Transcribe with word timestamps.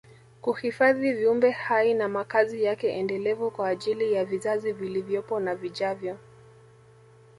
kuhifadhi 0.41 1.13
viumbe 1.13 1.49
hai 1.51 1.93
na 1.93 2.07
makazi 2.07 2.63
yake 2.63 2.89
endelevu 2.91 3.51
kwa 3.51 3.67
ajili 3.67 4.13
ya 4.13 4.25
vizazi 4.25 4.71
vilivyopo 4.73 5.39
na 5.39 5.55
vijavyo 5.55 6.17